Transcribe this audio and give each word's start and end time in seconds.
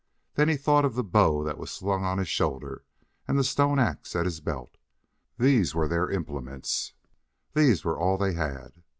Then 0.33 0.49
he 0.49 0.57
thought 0.57 0.83
of 0.83 0.95
the 0.95 1.03
bow 1.03 1.43
that 1.43 1.59
was 1.59 1.69
slung 1.69 2.03
on 2.05 2.17
his 2.17 2.27
shoulder 2.27 2.83
and 3.27 3.37
the 3.37 3.43
stone 3.43 3.77
ax 3.77 4.15
at 4.15 4.25
his 4.25 4.39
belt. 4.39 4.77
These 5.37 5.75
were 5.75 5.87
their 5.87 6.09
implements: 6.09 6.93
these 7.53 7.85
were 7.85 7.99
all 7.99 8.17
they 8.17 8.33
had.... 8.33 8.81